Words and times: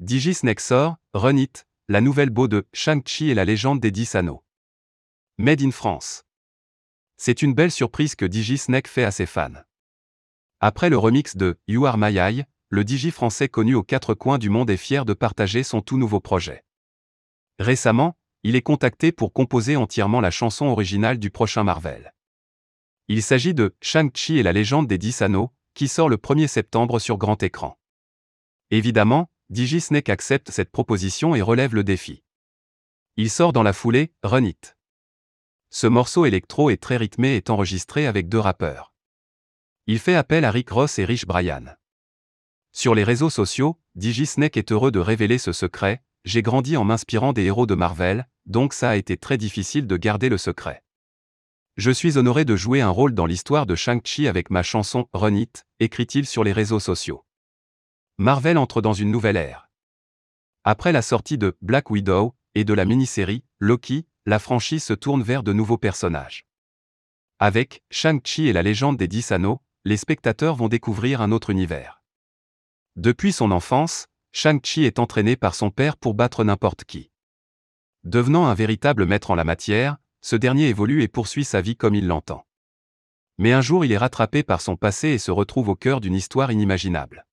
Digisnake 0.00 0.60
sort, 0.60 0.96
Run 1.14 1.38
It, 1.38 1.66
la 1.88 2.02
nouvelle 2.02 2.28
beau 2.28 2.48
de 2.48 2.66
Shang-Chi 2.74 3.30
et 3.30 3.34
la 3.34 3.46
légende 3.46 3.80
des 3.80 3.90
10 3.90 4.14
anneaux. 4.16 4.44
Made 5.38 5.62
in 5.62 5.70
France. 5.70 6.24
C'est 7.16 7.40
une 7.40 7.54
belle 7.54 7.70
surprise 7.70 8.14
que 8.14 8.26
Digisnake 8.26 8.88
fait 8.88 9.04
à 9.04 9.10
ses 9.10 9.24
fans. 9.24 9.62
Après 10.60 10.90
le 10.90 10.98
remix 10.98 11.38
de 11.38 11.58
You 11.66 11.86
Are 11.86 11.96
My 11.96 12.18
Eye, 12.18 12.44
le 12.68 12.84
Digi 12.84 13.10
français 13.10 13.48
connu 13.48 13.74
aux 13.74 13.82
quatre 13.82 14.12
coins 14.12 14.36
du 14.36 14.50
monde 14.50 14.68
est 14.68 14.76
fier 14.76 15.06
de 15.06 15.14
partager 15.14 15.62
son 15.62 15.80
tout 15.80 15.96
nouveau 15.96 16.20
projet. 16.20 16.62
Récemment, 17.58 18.18
il 18.42 18.54
est 18.54 18.62
contacté 18.62 19.12
pour 19.12 19.32
composer 19.32 19.76
entièrement 19.76 20.20
la 20.20 20.30
chanson 20.30 20.66
originale 20.66 21.18
du 21.18 21.30
prochain 21.30 21.64
Marvel. 21.64 22.12
Il 23.08 23.22
s'agit 23.22 23.54
de 23.54 23.74
Shang-Chi 23.80 24.36
et 24.36 24.42
la 24.42 24.52
légende 24.52 24.88
des 24.88 24.98
10 24.98 25.22
anneaux, 25.22 25.52
qui 25.72 25.88
sort 25.88 26.10
le 26.10 26.18
1er 26.18 26.48
septembre 26.48 26.98
sur 26.98 27.16
grand 27.16 27.42
écran. 27.42 27.78
Évidemment, 28.70 29.30
Digisnake 29.48 30.08
accepte 30.08 30.50
cette 30.50 30.72
proposition 30.72 31.34
et 31.34 31.42
relève 31.42 31.74
le 31.74 31.84
défi. 31.84 32.24
Il 33.16 33.30
sort 33.30 33.52
dans 33.52 33.62
la 33.62 33.72
foulée, 33.72 34.12
Run 34.24 34.44
It. 34.44 34.76
Ce 35.70 35.86
morceau 35.86 36.26
électro 36.26 36.70
est 36.70 36.82
très 36.82 36.96
rythmé 36.96 37.34
et 37.34 37.36
est 37.36 37.50
enregistré 37.50 38.06
avec 38.06 38.28
deux 38.28 38.40
rappeurs. 38.40 38.92
Il 39.86 40.00
fait 40.00 40.16
appel 40.16 40.44
à 40.44 40.50
Rick 40.50 40.70
Ross 40.70 40.98
et 40.98 41.04
Rich 41.04 41.26
Brian. 41.26 41.64
Sur 42.72 42.94
les 42.94 43.04
réseaux 43.04 43.30
sociaux, 43.30 43.78
Digisnake 43.94 44.56
est 44.56 44.72
heureux 44.72 44.90
de 44.90 44.98
révéler 44.98 45.38
ce 45.38 45.52
secret, 45.52 46.02
j'ai 46.24 46.42
grandi 46.42 46.76
en 46.76 46.84
m'inspirant 46.84 47.32
des 47.32 47.44
héros 47.44 47.66
de 47.66 47.76
Marvel, 47.76 48.28
donc 48.46 48.72
ça 48.72 48.90
a 48.90 48.96
été 48.96 49.16
très 49.16 49.38
difficile 49.38 49.86
de 49.86 49.96
garder 49.96 50.28
le 50.28 50.38
secret. 50.38 50.82
Je 51.76 51.90
suis 51.90 52.18
honoré 52.18 52.44
de 52.44 52.56
jouer 52.56 52.80
un 52.80 52.90
rôle 52.90 53.14
dans 53.14 53.26
l'histoire 53.26 53.66
de 53.66 53.76
Shang-Chi 53.76 54.26
avec 54.26 54.50
ma 54.50 54.64
chanson 54.64 55.08
Run 55.12 55.34
It, 55.34 55.66
écrit-il 55.78 56.26
sur 56.26 56.42
les 56.42 56.52
réseaux 56.52 56.80
sociaux. 56.80 57.25
Marvel 58.18 58.56
entre 58.56 58.80
dans 58.80 58.94
une 58.94 59.10
nouvelle 59.10 59.36
ère. 59.36 59.68
Après 60.64 60.90
la 60.90 61.02
sortie 61.02 61.36
de 61.36 61.54
Black 61.60 61.90
Widow 61.90 62.34
et 62.54 62.64
de 62.64 62.72
la 62.72 62.86
mini-série 62.86 63.44
Loki, 63.58 64.06
la 64.24 64.38
franchise 64.38 64.82
se 64.82 64.94
tourne 64.94 65.22
vers 65.22 65.42
de 65.42 65.52
nouveaux 65.52 65.76
personnages. 65.76 66.46
Avec 67.38 67.82
Shang-Chi 67.90 68.48
et 68.48 68.54
la 68.54 68.62
légende 68.62 68.96
des 68.96 69.06
Dix 69.06 69.32
Anneaux, 69.32 69.60
les 69.84 69.98
spectateurs 69.98 70.56
vont 70.56 70.68
découvrir 70.68 71.20
un 71.20 71.30
autre 71.30 71.50
univers. 71.50 72.02
Depuis 72.96 73.34
son 73.34 73.50
enfance, 73.50 74.06
Shang-Chi 74.32 74.84
est 74.84 74.98
entraîné 74.98 75.36
par 75.36 75.54
son 75.54 75.70
père 75.70 75.98
pour 75.98 76.14
battre 76.14 76.42
n'importe 76.42 76.84
qui. 76.84 77.10
Devenant 78.04 78.46
un 78.46 78.54
véritable 78.54 79.04
maître 79.04 79.30
en 79.30 79.34
la 79.34 79.44
matière, 79.44 79.98
ce 80.22 80.36
dernier 80.36 80.68
évolue 80.68 81.02
et 81.02 81.08
poursuit 81.08 81.44
sa 81.44 81.60
vie 81.60 81.76
comme 81.76 81.94
il 81.94 82.06
l'entend. 82.06 82.46
Mais 83.36 83.52
un 83.52 83.60
jour 83.60 83.84
il 83.84 83.92
est 83.92 83.98
rattrapé 83.98 84.42
par 84.42 84.62
son 84.62 84.76
passé 84.76 85.08
et 85.08 85.18
se 85.18 85.30
retrouve 85.30 85.68
au 85.68 85.76
cœur 85.76 86.00
d'une 86.00 86.14
histoire 86.14 86.50
inimaginable. 86.50 87.26